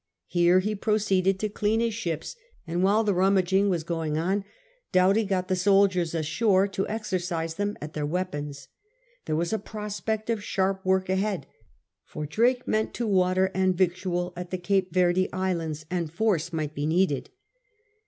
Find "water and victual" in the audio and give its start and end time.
13.05-14.33